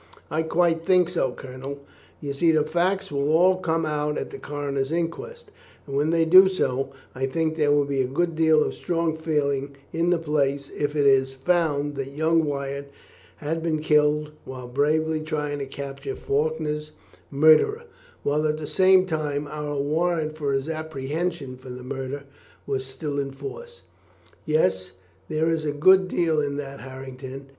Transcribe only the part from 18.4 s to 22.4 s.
at the same time our warrant for his apprehension for the murder